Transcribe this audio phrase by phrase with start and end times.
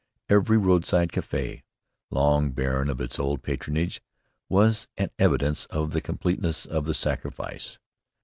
[0.29, 1.61] Every roadside café,
[2.09, 4.01] long barren of its old patronage,
[4.49, 7.77] was an evidence of the completeness of the sacrifice.